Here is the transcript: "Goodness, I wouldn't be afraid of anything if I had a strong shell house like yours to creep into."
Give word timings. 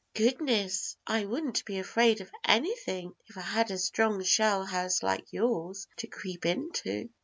"Goodness, 0.15 0.95
I 1.05 1.25
wouldn't 1.25 1.63
be 1.63 1.77
afraid 1.77 2.21
of 2.21 2.31
anything 2.43 3.13
if 3.27 3.37
I 3.37 3.41
had 3.41 3.69
a 3.69 3.77
strong 3.77 4.23
shell 4.23 4.65
house 4.65 5.03
like 5.03 5.31
yours 5.31 5.87
to 5.97 6.07
creep 6.07 6.43
into." 6.43 7.09